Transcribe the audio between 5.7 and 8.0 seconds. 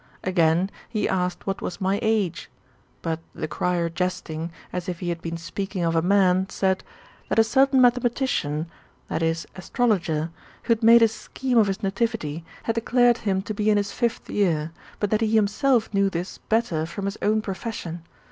of a man], said, *' That a certain